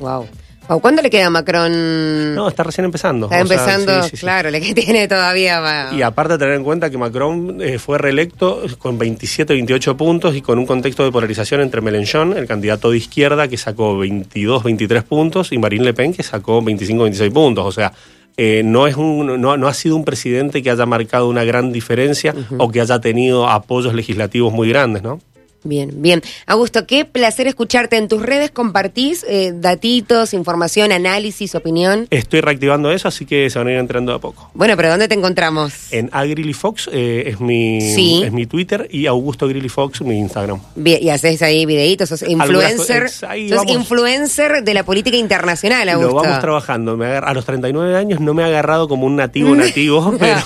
Wow. 0.00 0.26
Wow, 0.68 0.80
¿Cuándo 0.80 1.02
le 1.02 1.10
queda 1.10 1.26
a 1.26 1.30
Macron? 1.30 2.34
No, 2.34 2.48
está 2.48 2.62
recién 2.62 2.86
empezando. 2.86 3.26
Está 3.26 3.42
O 3.42 3.46
sea, 3.46 3.56
empezando, 3.56 4.02
sí, 4.04 4.10
sí, 4.10 4.16
sí. 4.16 4.20
claro, 4.22 4.50
le 4.50 4.60
que 4.62 4.74
tiene 4.74 5.06
todavía. 5.08 5.60
va- 5.60 5.92
Y 5.92 6.00
aparte 6.00 6.38
tener 6.38 6.54
en 6.54 6.64
cuenta 6.64 6.88
que 6.88 6.96
Macron 6.96 7.58
eh, 7.60 7.78
fue 7.78 7.98
reelecto 7.98 8.62
con 8.78 8.96
27, 8.98 9.52
28 9.52 9.96
puntos 9.96 10.34
y 10.34 10.40
con 10.40 10.58
un 10.58 10.64
contexto 10.66 11.04
de 11.04 11.12
polarización 11.12 11.60
entre 11.60 11.82
Mélenchon, 11.82 12.36
el 12.36 12.46
candidato 12.46 12.90
de 12.90 12.96
izquierda, 12.96 13.46
que 13.48 13.58
sacó 13.58 13.98
22, 13.98 14.62
23 14.64 15.02
puntos, 15.04 15.52
y 15.52 15.58
Marine 15.58 15.84
Le 15.84 15.92
Pen, 15.94 16.14
que 16.14 16.22
sacó 16.22 16.62
25, 16.62 17.02
26 17.02 17.30
puntos. 17.30 17.66
O 17.66 17.72
sea, 17.72 17.92
eh, 18.38 18.62
no, 18.64 18.86
es 18.86 18.96
un, 18.96 19.40
no, 19.40 19.56
no 19.58 19.68
ha 19.68 19.74
sido 19.74 19.96
un 19.96 20.04
presidente 20.04 20.62
que 20.62 20.70
haya 20.70 20.86
marcado 20.86 21.28
una 21.28 21.44
gran 21.44 21.72
diferencia 21.72 22.34
o 22.58 22.70
que 22.70 22.80
haya 22.80 22.98
tenido 23.00 23.48
apoyos 23.50 23.92
legislativos 23.94 24.52
muy 24.52 24.70
grandes, 24.70 25.02
¿no? 25.02 25.20
Bien, 25.64 25.90
bien. 26.02 26.22
Augusto, 26.46 26.86
qué 26.86 27.04
placer 27.04 27.46
escucharte. 27.46 27.96
En 27.96 28.06
tus 28.08 28.22
redes 28.22 28.50
compartís 28.50 29.24
eh, 29.28 29.52
datitos, 29.54 30.34
información, 30.34 30.92
análisis, 30.92 31.54
opinión. 31.54 32.06
Estoy 32.10 32.40
reactivando 32.42 32.90
eso, 32.92 33.08
así 33.08 33.24
que 33.24 33.48
se 33.50 33.58
van 33.58 33.68
a 33.68 33.72
ir 33.72 33.78
entrando 33.78 34.12
a 34.14 34.18
poco. 34.20 34.50
Bueno, 34.54 34.76
pero 34.76 34.90
¿dónde 34.90 35.08
te 35.08 35.14
encontramos? 35.14 35.90
En 35.90 36.10
Agrilifox 36.12 36.90
eh, 36.92 37.24
es, 37.28 37.40
mi, 37.40 37.80
Sí. 37.80 38.22
es 38.24 38.32
mi 38.32 38.46
Twitter 38.46 38.86
y 38.90 39.06
Augusto 39.06 39.48
Grillifox 39.48 40.02
mi 40.02 40.18
Instagram. 40.18 40.60
Bien, 40.76 41.02
y 41.02 41.10
haces 41.10 41.40
ahí 41.42 41.64
videitos, 41.66 42.08
sos 42.10 42.22
influencer, 42.22 43.10
ahí 43.28 43.48
sos 43.48 43.58
vamos. 43.58 43.72
influencer 43.72 44.62
de 44.64 44.74
la 44.74 44.84
política 44.84 45.16
internacional, 45.16 45.88
Augusto. 45.88 46.14
Lo 46.16 46.22
vamos 46.22 46.40
trabajando. 46.40 46.96
Me 46.96 47.06
a 47.06 47.32
los 47.32 47.44
39 47.46 47.96
años 47.96 48.20
no 48.20 48.34
me 48.34 48.42
ha 48.42 48.46
agarrado 48.46 48.86
como 48.88 49.06
un 49.06 49.16
nativo 49.16 49.54
nativo, 49.54 50.14
pero 50.20 50.40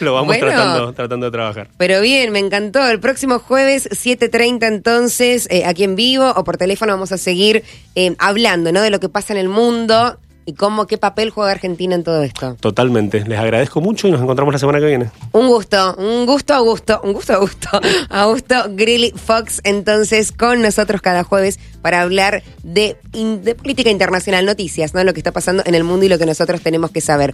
lo 0.00 0.14
vamos 0.14 0.28
Bueno. 0.36 0.46
tratando, 0.46 0.92
tratando 0.92 1.26
de 1.26 1.32
trabajar. 1.32 1.68
Pero 1.76 2.00
bien, 2.00 2.32
me 2.32 2.38
encantó. 2.38 2.86
El 2.88 3.00
próximo 3.00 3.38
jueves, 3.38 3.88
7.30 3.90 4.66
entonces, 4.66 5.46
eh, 5.50 5.64
aquí 5.64 5.84
en 5.84 5.96
vivo 5.96 6.32
o 6.36 6.44
por 6.44 6.56
teléfono 6.56 6.92
vamos 6.92 7.12
a 7.12 7.18
seguir 7.18 7.64
eh, 7.94 8.14
hablando, 8.18 8.72
¿no? 8.72 8.80
De 8.82 8.90
lo 8.90 9.00
que 9.00 9.08
pasa 9.08 9.32
en 9.32 9.38
el 9.38 9.48
mundo 9.48 10.18
y 10.46 10.52
cómo, 10.52 10.86
qué 10.86 10.98
papel 10.98 11.30
juega 11.30 11.52
Argentina 11.52 11.94
en 11.94 12.04
todo 12.04 12.22
esto. 12.22 12.54
Totalmente. 12.60 13.24
Les 13.26 13.38
agradezco 13.38 13.80
mucho 13.80 14.08
y 14.08 14.10
nos 14.10 14.20
encontramos 14.20 14.52
la 14.52 14.58
semana 14.58 14.78
que 14.78 14.84
viene. 14.84 15.10
Un 15.32 15.46
gusto, 15.48 15.94
un 15.96 16.26
gusto, 16.26 16.52
Augusto, 16.52 17.00
un 17.02 17.14
gusto, 17.14 17.32
Augusto. 17.32 17.68
Augusto 18.10 18.54
Grilly 18.68 19.12
Fox, 19.16 19.62
entonces, 19.64 20.32
con 20.32 20.60
nosotros 20.60 21.00
cada 21.00 21.24
jueves 21.24 21.58
para 21.80 22.02
hablar 22.02 22.42
de, 22.62 22.98
de 23.12 23.54
política 23.54 23.88
internacional, 23.88 24.44
noticias, 24.44 24.92
¿no? 24.92 25.02
Lo 25.02 25.14
que 25.14 25.20
está 25.20 25.32
pasando 25.32 25.62
en 25.64 25.74
el 25.74 25.82
mundo 25.82 26.04
y 26.04 26.10
lo 26.10 26.18
que 26.18 26.26
nosotros 26.26 26.60
tenemos 26.60 26.90
que 26.90 27.00
saber. 27.00 27.32